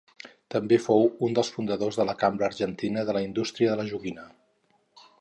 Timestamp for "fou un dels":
0.85-1.51